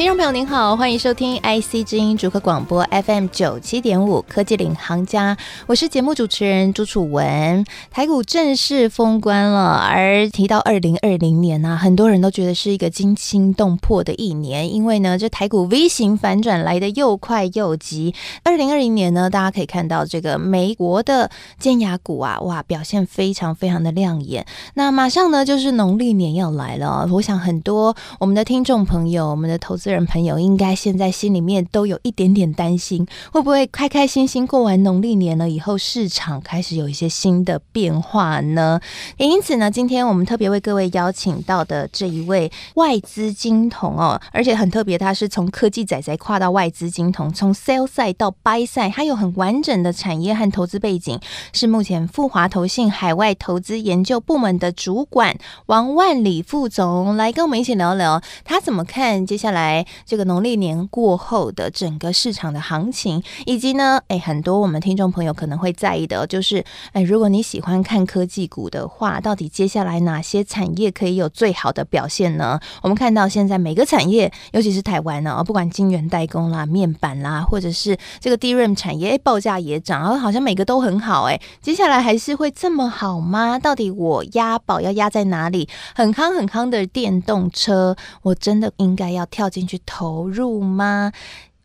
[0.00, 5.36] 听众朋友您好，欢迎收听 IC 之音主客广播 FM 九七点五科技领航家，
[5.66, 7.62] 我是节目主持人朱楚文。
[7.90, 18.14] 台股正式封关了，而提到二零二零年呢、很多人都觉得是一个惊心动魄的一年，因为呢，这台股 V 型反转来的又快又急。
[18.42, 24.46] 二零二零年呢，大家可以看到这个美国的尖牙股啊，哇，表现非常非常的亮眼。
[24.72, 29.89] 那马上呢，就是农历年要来了，我想很多我们的听众朋友，我们的投资。
[29.90, 38.80] 个人朋友应该现在心里面都有一点点担心，会不会开开心心过完农历年了以后，市场开始有一些新的变化呢？
[39.16, 51.18] 也因此呢，今天我们特别为各位邀请到的这一位外资金童哦，而且很特别，他是从科技仔仔跨到外资金童，从 sell side 到 buy side，他有很完整的产业和投资背景，
[51.52, 59.79] 是目前富华投信海外投资研究部门的主管王万里副总，来跟我们一起聊聊他怎么看接下来。
[60.04, 72.58] 这个农历年过后的整个市场的行情，以及呢，哎，很多我们听众朋友可能会在意的，就是，哎，如果你喜欢看科技股的话，到底接下来哪些产业可以有最好的表现呢？
[72.82, 83.58] 我们看到现在每个产业，尤其是台湾呢，不管晶圆代工啦、面板啦，或者是这个 DRAM 产业，哎，报价也涨，然后好像每个都很好，哎，接下来还是会这么好吗？
[83.58, 85.68] 到底我押宝要押在哪里？
[85.94, 91.12] 很康很康的电动车，我真的应该要跳进进去投入吗？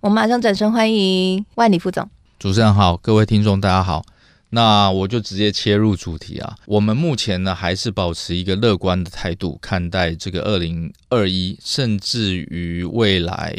[0.01, 2.05] 我马上掌声欢迎万里副总。
[2.37, 4.05] 主持人好，各位听众大家好。
[4.49, 6.57] 那我就直接切入主题啊。
[6.65, 13.55] 我们目前呢还是保持一个乐观的态度看待这个二零二一，甚至于未来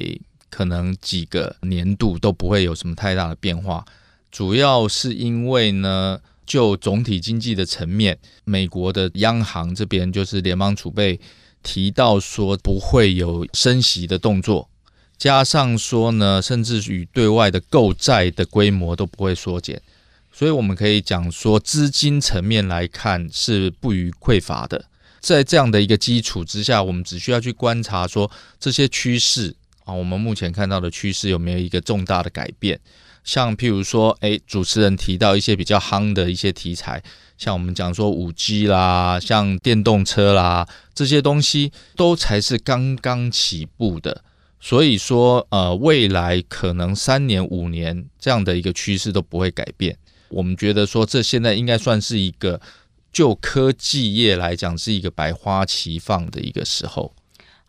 [0.50, 3.82] 可能几个年度都不会有什么太大的变化。
[4.30, 11.18] 主要是因为呢，就总体经济的层面，美国的央行这边就是联邦储备。
[11.66, 14.68] 提到说不会有升息的动作，
[15.18, 19.82] 加上说呢，甚至于对外的购债的规模都不会缩减，
[20.32, 24.84] 所以我们可以讲说，资金层面来看是不虞匮乏的。
[25.18, 29.52] 在这样的一个基础之下，我们只需要去观察说这些趋势
[29.84, 32.78] 啊，我们目前看到的趋势有没有一个重大的改变？
[33.24, 37.02] 像譬如说，诶，主持人提到一些比较夯的一些题材。
[37.38, 44.22] 像我们讲说五 G 啦，像电动车啦，这些东西都才是刚刚起步的，
[44.58, 49.96] 所以说呃，未来可能三年五年这样的一个趋势都不会改变。
[50.28, 52.60] 我们觉得说，这现在应该算是一个
[53.12, 57.14] 就科技业来讲是一个百花齐放的一个时候。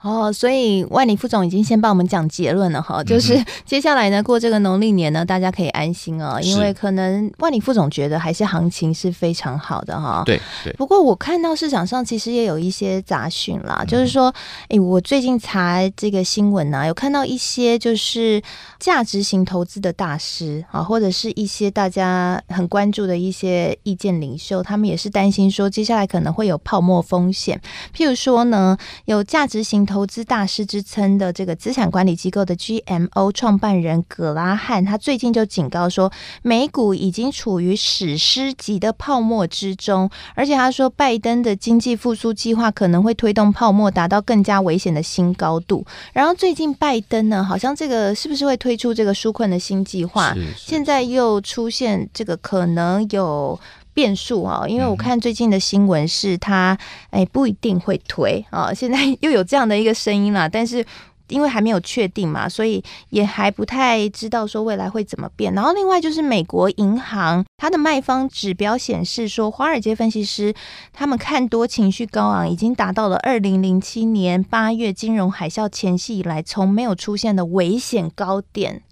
[0.01, 10.21] 哦，所以万里副总已经先帮我们讲结论了哈，就是 接下来呢，过这个农历年呢，大家可以安心哦，因为可能万里副总觉得还是行情是非常好的哈。
[10.23, 10.71] 对对。
[10.73, 14.31] 不过我看到市场上其实也有一些杂讯啦，就是说，
[14.69, 18.39] 哎，我最近查这个新闻呢，有看到一些就是
[18.79, 27.59] 价值型投资的大师啊，或者是一些大家很关注的一些意见领袖，他们也是担心说，接下来可能会有泡沫风险。
[27.95, 29.86] 譬如说呢，有价值型。
[29.87, 36.11] 投资大师之称的这个资产管理机构的 GMO 创办人葛拉汉，他最近就警告说，
[36.43, 45.83] 美股已经处于史诗级的泡沫之中，而且他说，拜登的经济复苏计划可能会推动泡沫达到更加危险的新高度。
[46.13, 50.35] 然后最近拜登呢，好像这个是不是会推出这个纾困的新计划？
[50.57, 53.59] 现在又出现这个可能有。
[53.97, 56.77] 变数啊，因为我看最近的新闻是他
[57.09, 60.85] 哎不一定会推啊，现在又有这样的一个声音了，但是
[61.29, 65.51] 因为还没有确定嘛，所以也还不太知道说未来会怎么变。
[65.55, 70.53] 然后另外就是美国银行，它的卖方指标显示说，华尔街分析师
[70.93, 78.83] 他们看多情绪高昂，已经达到了二零零七年八月金融海啸前夕以来从没有出现的危险高点，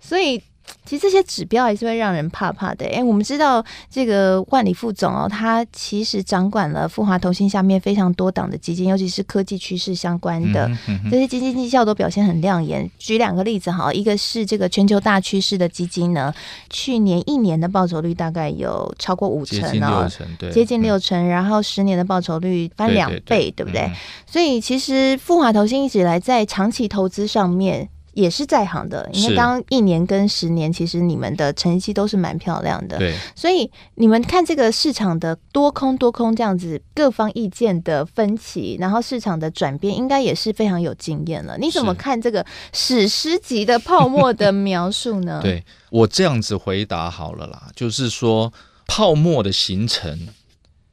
[0.00, 0.40] 所以。
[0.84, 2.86] 其实这些指标还是会让人怕怕的。
[2.86, 10.70] 哎，我们知道这个万里副总哦，他其实掌管了富华投信下面非常多档的基金，尤其是科技趋势相关的
[11.10, 12.90] 这些基金绩效都表现很亮眼。
[12.98, 16.34] 举两个例子哈，一个是这个全球大趋势的基金呢，
[16.68, 20.10] 去年一年的报酬率大概有超过五成哦，
[20.52, 23.90] 接近六成，然后十年的报酬率翻两倍，对不对？
[24.26, 27.88] 所以其实富华投信一直来在长期投资上面。
[28.20, 32.98] 也是在行的，因为刚刚一年跟十年，其实你们的成绩都是蛮漂亮的。
[32.98, 41.56] 对，所以你们看这个市场的多空多空这样子，各方意见的分歧，然后市场的转变，应该也是非常有经验了。
[41.58, 45.40] 你怎么看这个史诗级的泡沫的描述呢？
[45.42, 48.52] 对，我这样子回答好了啦，就是说
[48.86, 50.28] 泡沫的形成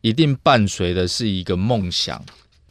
[0.02, 2.24] 一定伴随的是一个梦想，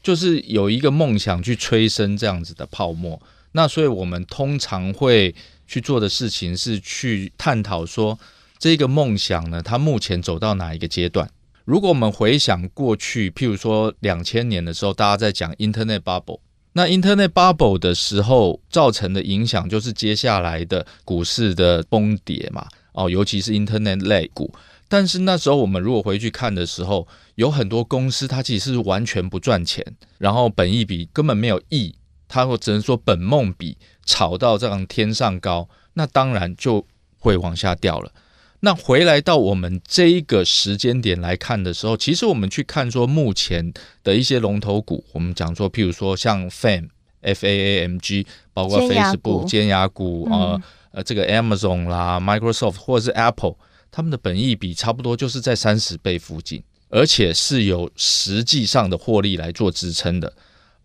[0.03, 3.21] 就是有一个梦想去催生这样子的泡沫。
[3.57, 5.35] 那所以，我们通常会
[5.67, 8.19] 去做的事情是去探讨说，
[8.59, 11.27] 这个梦想呢，它目前走到哪一个阶段？
[11.65, 16.41] 如果我们回想过去，譬如说两千年的时候，大家在讲 Internet Bubble，
[16.75, 24.53] 那 Internet Bubble 的时候造成的影响，就是接下来的股市的崩跌嘛，哦，尤其是 Internet 类股。
[24.87, 29.83] 但是那时候我们如果回去看的时候，有很多公司它其实是完全不赚钱，
[30.19, 31.95] 然后本益比根本没有意义。
[32.29, 36.87] 他会只能说本梦比炒到这样天上高，那当然就
[37.19, 38.13] 会往下掉了。
[38.61, 46.89] 那回来到我们这一个时间点来看的时候，其实我们去看说目前的一些龙头股，我们讲说，譬如说像 FAM
[47.21, 50.61] F A A M G，包括 Facebook 尖牙股，啊
[50.93, 53.57] 呃，这个 Amazon 啦、Microsoft 或者是 Apple，
[53.91, 60.33] 他们的本益比差不多就是在三十倍附近，而且是有实际上的获利来做支撑的。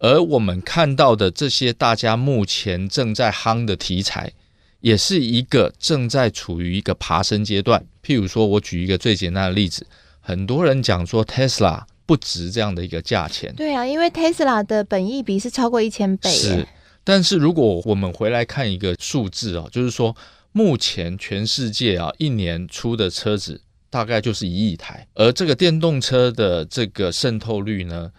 [0.02, 4.34] 而我们看到的这些大家目前正在夯的题材，
[4.80, 7.86] 也是一个正在处于一个爬升阶段。
[8.04, 9.86] 譬如说，我举一个最简单的例子，
[10.20, 13.54] 很多人讲说 Tesla 不值这样的一个价钱。
[13.56, 16.32] 对啊，因为 Tesla 的本益比是超过一千倍。
[16.32, 16.68] 是，
[17.04, 20.16] 但是如果我们回来看一个数字啊，就是说
[20.52, 23.62] 目前全世界啊一年出的车子
[23.92, 28.12] 大概就是一亿台，而这个电动车的这个渗透率呢，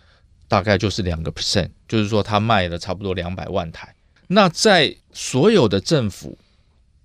[0.53, 3.95] 大概就是两个 percent，就是说他卖了差不多两百万台。
[4.27, 6.37] 那在所有的政府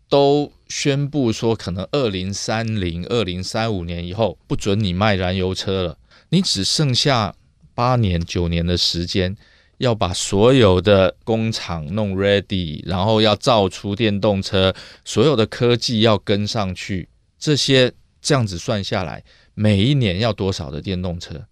[0.09, 5.97] 都宣布说，可能二零三零、二零三五年以后不准你卖燃油车了，
[6.27, 7.33] 你只剩下
[7.73, 9.37] 八年、九年的时间，
[9.77, 17.07] 要把所有的工厂弄 ready，然后要造出电动车，所有的科技要跟上去。
[17.39, 19.23] 这些这样子算下来，
[19.53, 21.45] 每一年要多少的电动车？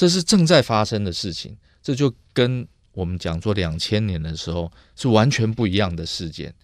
[0.00, 6.54] 这是正在发生的事情，这就跟我们讲说两千年的时候是完全不一样的事件，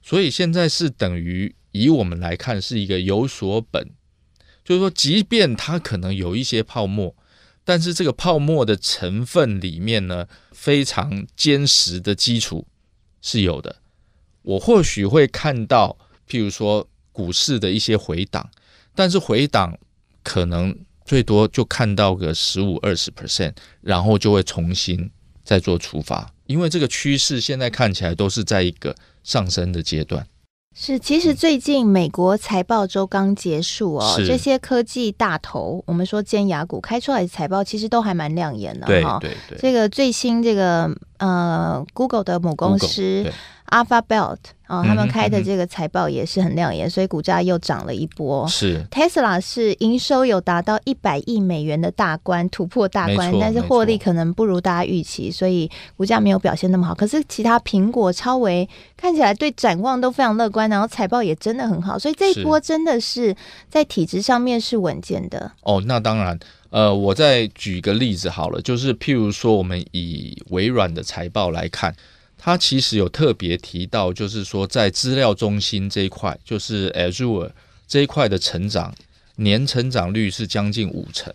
[0.00, 3.86] 所以现在是等于以我们来看是一个有所本，
[4.64, 7.14] 就是说，即便它可能有一些泡沫，
[7.64, 12.66] 但是这个泡沫的成分里面呢，非常坚实的基础
[13.20, 13.76] 是有的。
[14.40, 18.50] 我或许会看到，譬如说股市的一些回档，
[18.94, 19.78] 但是回档
[20.22, 20.74] 可能。
[21.06, 25.10] 最多就看到个十五二十 percent，然后就会重新
[25.44, 30.26] 再做出发，因为这个趋势现在看起来都是在一个上升的阶段。
[30.78, 39.18] 是，其实最近美国财报周刚结束哦，这些科技大头，我们说尖牙股开出来的财报其实都还蛮亮眼的哈。
[39.18, 43.32] 对对对，这个最新这个呃，Google 的母公司。
[43.70, 44.36] Alphabet
[44.66, 48.46] 啊、哦，他们开的这个财报也是很亮眼，嗯、所以股价又涨了一波。
[48.48, 56.94] 是 Tesla 是营收有达到一百亿美元的大关，突破大关，但是获利可能不如大家预期，所以股价没有表现那么好。
[56.94, 63.36] 可是其他苹果、超微看起来对展望都非常乐观，然后财报也真的很好，所以这一波真的是
[63.68, 65.52] 在体质上面是稳健的。
[65.62, 66.36] 哦，那当然，
[66.70, 71.94] 呃，我再举个例子好了，就是譬如说，我们以微软的财报来看。
[72.46, 77.50] 他其实有特别提到，就是说在资料中心这一块，就是 Azure
[77.88, 78.94] 这一块的成长
[79.34, 81.34] 年成长率是将近五成。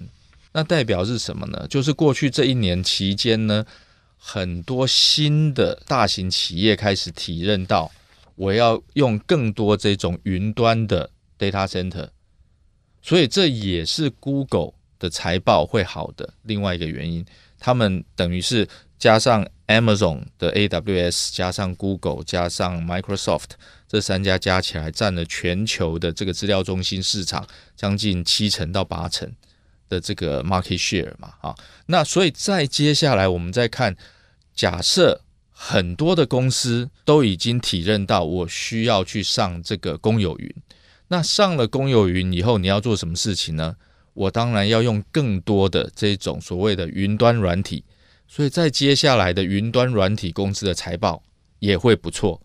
[0.54, 1.68] 那代表是什么呢？
[1.70, 3.66] 就是过去这一年期间呢，
[4.16, 7.92] 很多新的大型企业开始体认到，
[8.36, 12.08] 我要用更多这种云端的 data center，
[13.02, 17.26] 所以这也是 Google 的财报会好的另外一个原因。
[17.60, 18.66] 他们等于是。
[19.02, 23.52] 加上 Amazon 的 AWS，加上 Google，加上 Microsoft，
[23.88, 29.32] 这三家加起来占了全球的这个资料中心市场将近七成到八成
[29.88, 33.96] 的这个 market share 嘛，啊，那所以再接下来我们再看，
[34.54, 40.54] 假设很多的公司都已经体认到我需要去上这个公有云，
[41.08, 43.76] 那上了公有云以后，你要做什么事情呢？
[44.14, 47.84] 我当然要用更多的这种所谓的云端软体。
[48.34, 51.22] 所以在接下来的云端软体公司的财报
[51.60, 52.42] 也会不错。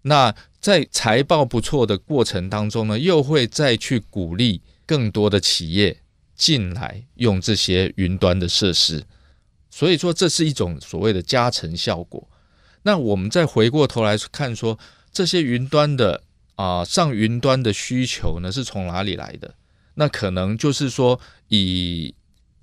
[0.00, 5.98] 那在财报不错的过程当中呢，又会再去鼓励更多的企业
[6.34, 9.04] 进来用这些云端的设施。
[9.68, 12.26] 所以说，这是一种所谓的加成效果。
[12.84, 14.78] 那我们再回过头来看说，
[15.12, 16.22] 这些云端的
[16.54, 19.54] 啊、上云端的需求呢是从哪里来的？
[19.96, 22.14] 那可能就是说，以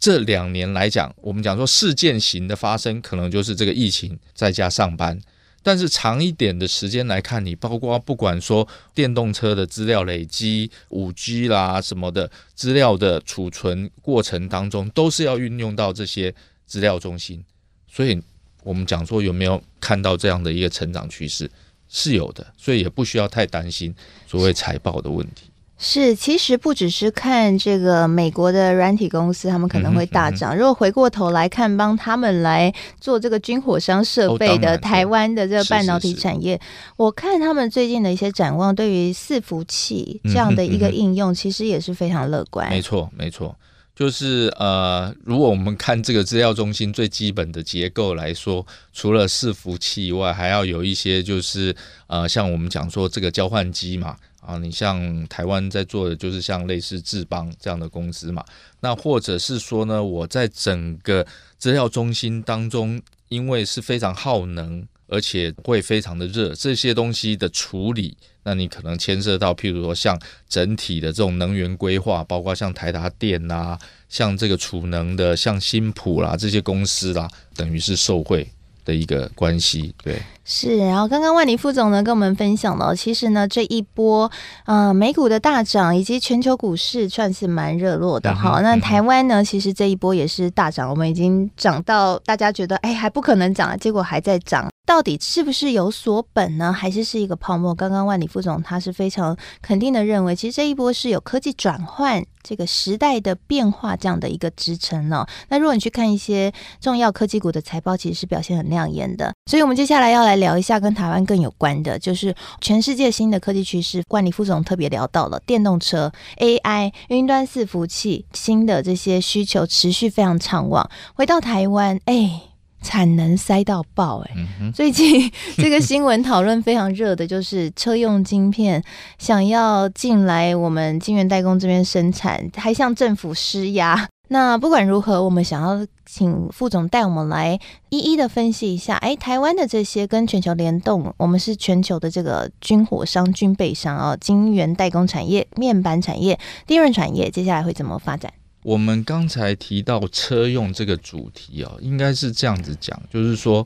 [0.06, 5.20] 这两年来讲，我们讲说事件型的发生，可能就是这个疫情在家上班。
[5.64, 16.32] 但是长一点的时间来看，你包括不管说电动车的资料累积、五 G 啦什么的资料的储存过程当中，都是要运用到这些
[16.68, 17.44] 资料中心。
[17.92, 18.22] 所以，
[18.62, 21.50] 我们讲说有没有看到这样的一个成长趋势，
[21.90, 23.92] 是有的，所以也不需要太担心
[24.28, 25.50] 所谓财报的问题。
[25.78, 30.56] 是，其实不只是看这个美国的软体公司，他们可能会大涨。
[30.56, 42.70] 嗯嗯、如果回过头来看，帮他们来做这个军火商设备的台湾的这个半导体产业，是是是我看他们最近的一些展望，对于伺服器这样的一个应用，其实也是非常乐观。
[42.70, 43.54] 没错，没错，
[43.94, 51.76] 就是呃，如果我们看这个资料中心最基本的结构来说，除了伺服器以外，还要有一些就是
[52.08, 54.16] 呃，像我们讲说这个交换机嘛。
[54.46, 58.44] 啊，你像台湾在做的就是像类似智邦这样的公司嘛，
[58.80, 61.26] 那或者是说呢，我在整个
[61.58, 78.48] 资料中心当中，因为是非常耗能，而且会非常的热，这些东西的处理，那你可能牵涉到，譬如说像整体的这种能源规划，包括像台达电啊，像这个储能的，像新普啦这些公司啦，等于是受惠。
[78.86, 80.22] 的一个关系，对。
[80.48, 84.32] 是，然后刚刚万里副总呢跟我们分享了，其实呢这一波
[84.66, 88.62] 呃美股的大涨以及全球股市算是蛮热络的哈。
[88.62, 96.72] 那台湾呢，其实这一波也是大涨，我们已经涨到大家觉得哎还不可能涨，结果还在涨，到底是不是有所本呢？
[96.72, 97.74] 还是是一个泡沫？
[97.74, 105.26] 刚刚万里副总他是非常肯定的认为，其实这一波是有科技转换这个时代的变化这样的一个支撑呢。
[105.50, 109.34] 那如果你去看一些重要科技股的财报，其实是表现很亮眼的。
[109.50, 110.36] 所以我们接下来要来。
[110.36, 114.04] 聊一下跟台湾更有关的，就是全世界新的科技趋势。
[114.10, 120.88] 万里副总特别聊到了电动车、AI、云端伺服器，新的这些需求持续非常畅旺。
[121.16, 122.42] 回到台湾，哎，
[122.82, 128.84] 产能塞到爆，哎、嗯，最近 这个新闻讨论非常热的，就是车用晶片
[129.18, 134.08] 想要进来我们晶圆代工这边生产，还向政府施压。
[134.30, 138.96] 那不管如何，我们想要请副总带我们来一一的分析一下。
[138.96, 148.34] 哎，台湾的这些跟全球联动，我们是全球的这个军火商、军备商啊，晶圆代工产业、面板产业、利润产业，接下来会怎么发展？
[148.66, 153.66] 我们刚才提到车用这个主题哦，应该是这样子讲，就是说，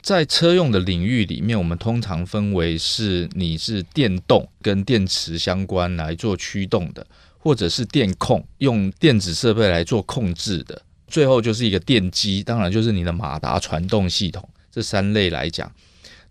[0.00, 7.04] 在车用的领域里面，我们通常分为是你是电动跟电池相关来做驱动的。
[7.38, 14.48] 或者是电控，用电子设备来做控制的，最后就是一个电机，当然就是你的马达传动系统。
[14.72, 15.72] 这三类来讲，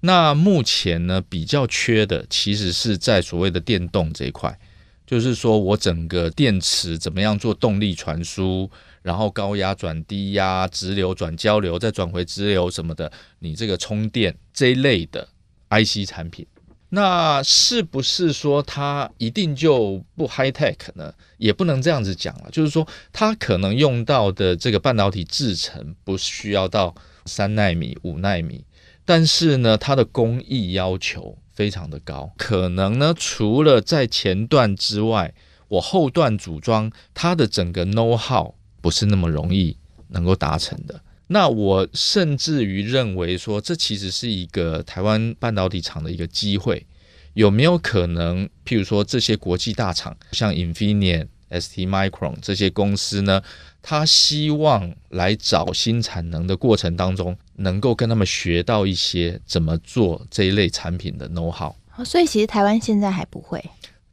[0.02, 4.60] 那目前呢比较缺的，其实是在所谓的电动这一块，
[5.06, 8.70] 就是说我整个电池怎么样做动力传输，
[9.02, 15.28] 然后高压转低压，直流转交流，再转回直流什么的，你这个充电这一类的
[15.70, 16.46] IC 产品。
[16.90, 21.14] 那是不是说它一定就不 high tech 呢？
[21.38, 22.50] 也不能这样子讲了。
[22.52, 26.96] 就是说，它可能用到的这个半导体制程不需要到
[27.26, 28.64] 三纳米、五纳米，
[29.04, 32.32] 但是呢，它的工艺要求非常的高。
[32.38, 35.34] 可能呢，除了在前段之外，
[35.68, 39.78] 我后段组装它的整个 know how 不是那么容易
[40.10, 41.02] 能够达成的。
[41.28, 46.86] 那我甚至于认为说，这其实是一个台湾半导体厂的一个机会，
[47.34, 48.48] 有没有可能？
[48.64, 51.28] 譬如说，这些国际大厂，像 Infineon、
[51.60, 53.42] STMicron 这些公司呢，
[53.82, 61.76] 他希望来找新产能的过程当中，能够跟他们学到一些怎么做这一类产品的 know how。
[62.04, 63.64] 所以，其实台湾现在还不会。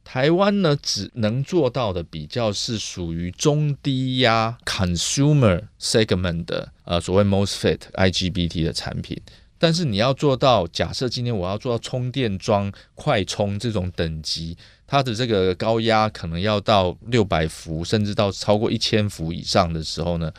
[0.05, 9.19] 台湾呢，只能做到的比较是属于中低压 consumer segment 的，呃，所谓 MOSFET IGBT 的产品。
[9.63, 20.29] 但是你要做到，假设今天我要做到充电桩快充这种等级，它的这个高压可能要到六百伏，甚至到超过一千伏以上的时候呢，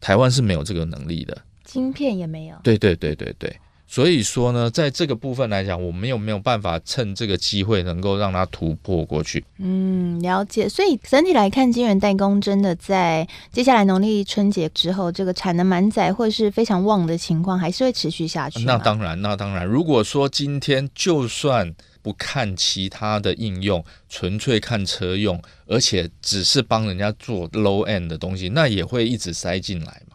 [0.00, 2.56] 台湾是没有这个能力的，晶片也没有。
[2.64, 3.56] 对对对对对。
[3.92, 9.44] 所以说呢，在这个部分来讲，我们有没有办法趁这个机会能够让它突破过去？
[9.58, 10.66] 嗯，了解。
[10.66, 18.64] 所以整体来看，晶圆代工真的在接下来农历春节之后，这个产能满载或是非常旺的情况，还是会持续下去。
[18.64, 19.66] 那当然，那当然。
[19.66, 21.70] 如果说今天就算
[22.00, 30.11] 不看其他的应用，纯粹看车用，而且只是帮人家做 low end 的东西，那也会一直塞进来嘛。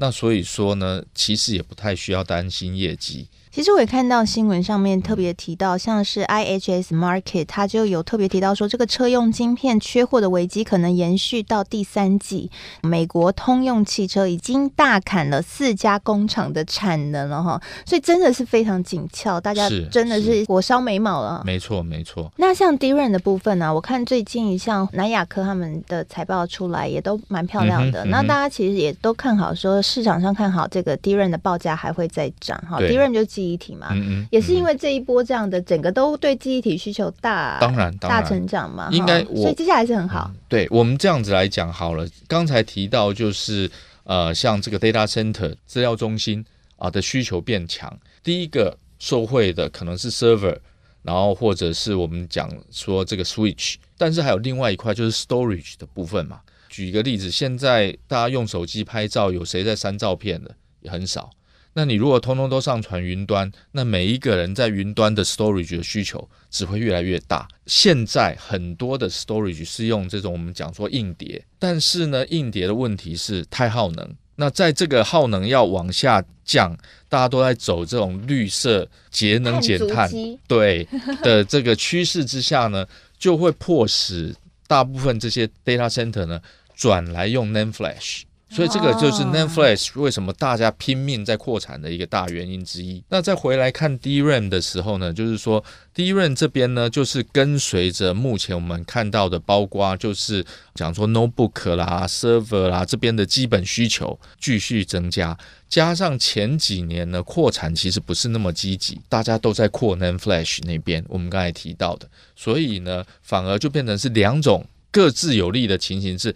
[0.00, 3.28] 那所以说呢，其实也不太需要担心业绩。
[3.52, 12.48] 其实我也看到新闻上面特别提到，像是 IHS Market，它就有特别提到说，这个车用晶片缺货的危机可能延续到第三季。
[12.82, 21.42] 美国通用汽车已经大砍了四家工厂的产能了哈，所以真的是非常紧俏，大家真的是火烧眉毛了。
[21.44, 22.30] 没错，没错。
[22.36, 28.04] 那像 DRAM 的部分呢、啊，我看最近像南亚科他们的财报出来也都蛮漂亮的。
[28.04, 32.78] 嗯嗯、那大家其实也都看好说，市场上看好这个 DRAM 的报价还会再涨哈。
[32.78, 40.30] DRAM 就记忆体嘛，嗯嗯、也是因为这一波这样的整个都对记忆体需求大，当然，大成长嘛，应该，所以接下来是很好。
[40.34, 43.70] 嗯、对我们这样子来讲好了，刚才提到就是
[44.04, 46.44] 呃，像这个 data center 资料中心
[46.76, 50.58] 啊的需求变强，第一个受惠的可能是 server。
[51.02, 56.40] 然后或者是我们讲说这个 switch，但是还有另外一块就是 storage 的部分嘛。
[56.68, 60.54] 举一个例子，现在大家用手机拍照，有谁在删照片的？
[60.82, 61.30] 也很少。
[61.72, 67.46] 那你如果通通都上传云端，那每一个人在云端的 storage 的需求只会越来越大。
[67.66, 74.14] 现在很多的 storage 是用这种我们讲说硬碟，但是呢，硬碟的问题是太耗能。
[74.36, 76.76] 那在这个耗能要往下降，
[77.08, 80.10] 大家都在走这种绿色节能减碳
[80.48, 80.88] 对
[81.22, 82.86] 的这个趋势之下呢，
[83.18, 84.34] 就会迫使
[84.66, 86.40] 大部分这些 data center 呢
[86.74, 88.22] 转来用 NAND Flash。
[88.52, 93.00] 所以这个就是 Flash 为什么大家拼命在扩产的一个大原因之一。
[93.08, 95.64] 那再回来看 DRAM 的时候呢，就是说
[95.94, 105.38] DRAM 这边呢，就是跟随着目前我们看到的，包括就是讲说 Notebook 啦、Server 啦这边的基本需求继续增加，
[105.68, 116.34] 加上前几年呢扩产其实不是那么积极，大家都在扩 NAND Flash 那边，我们刚才提到的，所以呢反而就变成是两种各自有利的情形是。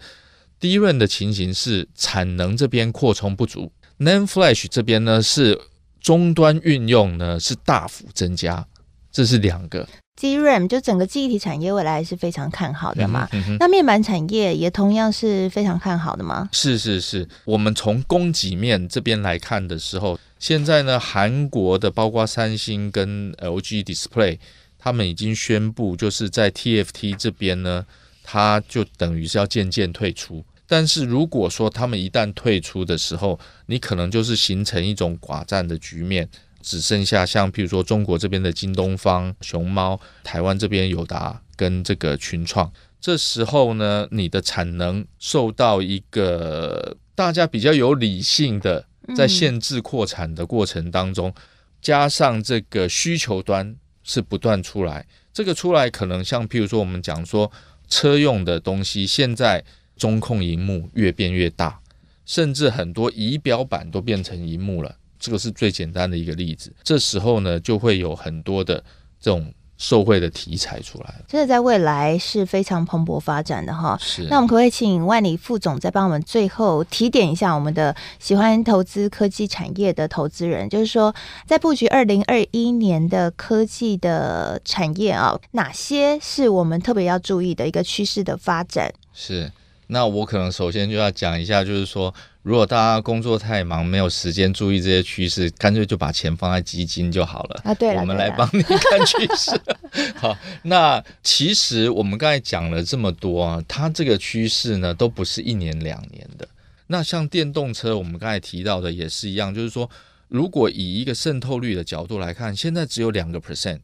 [0.59, 5.59] DRAM 的情形是产能这边扩充不足，NAND Flash 这边呢是
[5.99, 8.65] 终端运用呢是大幅增加，
[9.11, 9.87] 这是两个。
[10.19, 13.27] DRAM 就整个记忆体产业未来是非常看好的嘛？
[13.33, 16.47] 嗯嗯、那面板产业也同样是非常看好的吗？
[16.53, 24.39] 是是是，我们从供给面这边来看的时候，现在呢韩国的包括三星跟 LG Display，
[24.79, 27.85] 他们已经宣布就是在 TFT 这边呢。
[28.27, 36.27] 它就等于是要渐渐退出，但是如果说他们一旦退出的时候，你可能就是形成一种寡占的局面，
[36.59, 51.31] 只剩下像譬如说中国这边的京东方、熊猫，台湾这边友达跟这个群创，这时候呢，你的产能受到一个大家比较有理性的在限制扩产的过程当中，
[51.79, 57.51] 加上这个需求端是不断出来，这个出来可能像譬如说我们讲说。
[57.95, 59.63] 车用的东西，现在
[59.95, 61.79] 中控荧幕越变越大，
[62.25, 64.97] 甚至很多仪表板都变成荧幕了。
[65.17, 66.75] 这个是最简单的一个例子。
[66.83, 68.83] 这时候呢，就会有很多的
[69.17, 71.15] 这种受惠的题材出来。
[71.27, 73.97] 真的在未来是非常蓬勃发展的哈。
[74.01, 74.23] 是。
[74.29, 81.13] 那我们可不可以请万里副总再帮我们最后提点一下我们的喜欢投资科技产业的投资人，就是说
[81.45, 88.93] 在布局二零二一年的科技的产业啊，哪些是我们特别要注意的一个趋势的发展？
[89.13, 89.51] 是。
[89.87, 92.11] 那我可能首先就要讲一下，就是说，
[92.45, 97.61] 如果大家工作太忙，没有时间注意这些趋势，干脆就把钱放在基金就好了。
[97.63, 99.59] 啊，对了，我们来帮你看趋势。
[100.15, 106.47] 好，那其实我们刚才讲了这么多啊，它这个趋势呢，都不是一年两年的。
[106.85, 109.89] 那像电动车，我们刚才提到的也是一样，就是说，
[110.27, 113.79] 如果以一个渗透率的角度来看，现在只有两个 percent，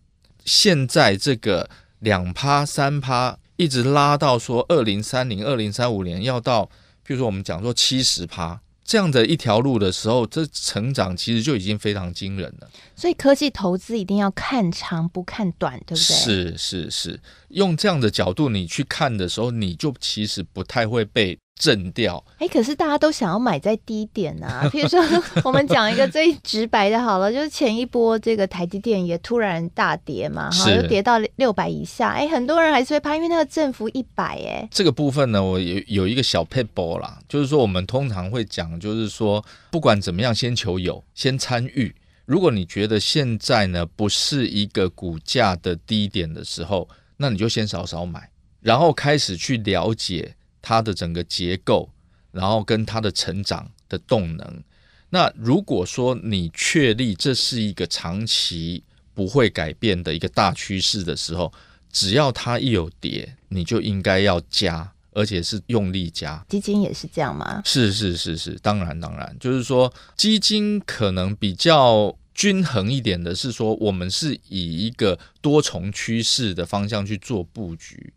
[0.46, 3.40] 现在这个两趴三趴。
[3.58, 6.68] 一直拉到说二零三零、二零三五年要到，
[7.12, 12.72] 比如说我们讲说七十趴这样的一条路的时候，这成长其实就已经非常惊人了。
[12.96, 15.98] 所以科技投资一定要看长不看短，对不对？
[15.98, 17.20] 是是是，
[17.50, 21.38] 用这样的角度你去看的时候，你就其实不太会被。
[21.62, 24.68] 震掉，哎，可是大家都想要买在低点啊。
[24.72, 25.00] 比如说，
[25.46, 32.10] 我们讲一个最直白的，好了，就是前一波这个台积电也突然大跌嘛，哈，就跌到六百以下。
[32.10, 41.94] 哎，很多人还是会怕，因为那个振幅一百，哎，这个部分呢，我有有一个小撇步啦，就是说我们通常会讲，就是说不管怎么样，先求有，先参与。
[42.26, 48.30] 如果你觉得现在呢不是一个股价的低点的时候，那你就先少少买，
[48.62, 50.34] 然后开始去了解。
[50.62, 51.90] 它的整个结构，
[52.32, 54.64] 然后跟它的成长的动能。
[55.10, 61.52] 那如果说你确立这是一个长期不会改变的一个大趋势的时候，
[61.92, 66.46] 只要它一有跌，你就应该要加，而且是用力加。
[66.48, 67.62] 基金也是这样吗？
[67.66, 78.14] 是是是是，当然当然，就是说基金可能比较均衡一点的是说，我们是以一个多重趋势的方向去做布局。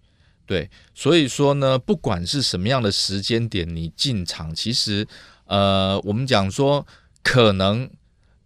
[0.46, 5.07] 对，所以说呢，不管是什么样的时间点你进场，其实
[5.46, 6.87] 呃，我们讲说
[7.22, 7.90] 可能。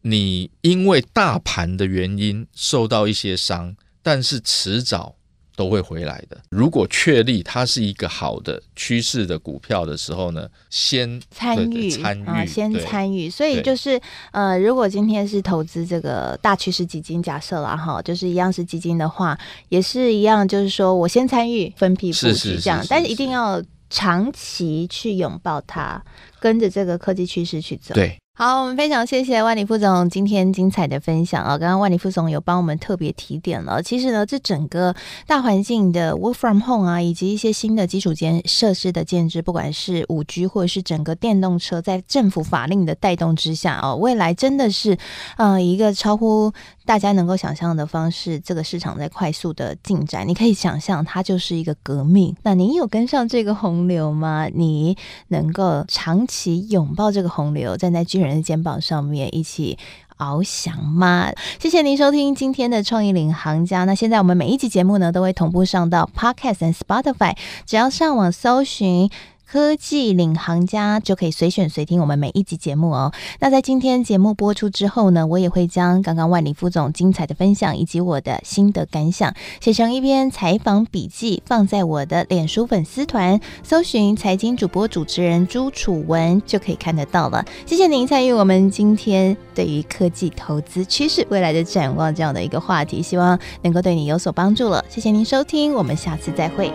[0.03, 5.17] 你因为大盘的原因受到一些伤，但是迟早
[5.59, 6.39] 都会回来的。
[6.51, 13.29] 如果确立它是一个好的趋势的股票的时候呢，先参与参与啊，先参与。
[13.29, 19.37] 所以就是呃，如果今天是投资这个大趋势基金，假设了哈，就是一样是基金的话，
[19.69, 26.01] 也是一样，就是说我先参与分批布局这样，但是一定要长期去拥抱它，
[26.39, 27.93] 跟着这个科技趋势去走。
[27.95, 28.17] 对。
[28.41, 31.59] 好，我们非常谢谢万里副总今天精彩的分享啊！
[31.59, 34.95] 刚刚万里副总有帮我们特别提点了，其实呢，这整个
[35.27, 44.97] 大环境的 work from home 啊，以及一些新的基础建设施的建制，不管是五 G 或者是整个电动车，在政府法令的带动之下哦，未来真的是
[45.37, 46.53] 呃一个超乎
[46.87, 50.29] 大家能够想象的方式，这个市场在快速的进展。
[50.29, 52.37] 你可以想象，它就是一个革命。
[52.45, 54.47] 那您有跟上这个洪流吗？
[54.55, 54.97] 你
[55.27, 59.79] 能够长期拥抱这个洪流，站在巨人人的肩膀上面一起
[60.19, 61.33] 翱翔吗？
[61.59, 63.85] 谢谢您收听今天的创意领航家。
[63.85, 67.37] 那现在我们每一集节目呢，都会同步上到 Podcast 和 Spotify，
[67.67, 69.11] 只要上网搜寻。
[69.51, 73.15] 科技领航家就可以随选随听我们每一集节目哦。
[73.41, 87.43] 那在今天节目播出之后呢，我也会将刚刚万里副总精彩的分享以及我的心得感想写成一篇采访笔记，放在我的脸书粉丝团，搜寻财经主播主持人朱楚文就可以看得到了。
[87.65, 94.85] 谢谢您参与我们今天对于科技投资趋势未来的展望这样的一个话题，希望能够对你有所帮助了。
[94.91, 96.71] 谢谢您收听，我们下次再会。